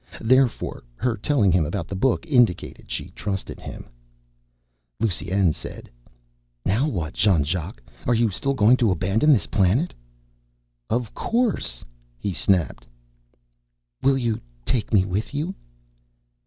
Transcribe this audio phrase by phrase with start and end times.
[0.19, 3.85] Therefore, her telling him about the book indicated she trusted him.
[4.99, 5.91] Lusine said,
[6.65, 7.83] "Now what, Jean Jacques?
[8.07, 9.93] Are you still going to abandon this planet?"
[10.89, 11.85] "Of course,"
[12.17, 12.87] he snapped.
[14.01, 15.53] "Will you take me with you?"